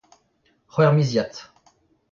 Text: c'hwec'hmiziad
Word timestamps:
c'hwec'hmiziad 0.71 1.35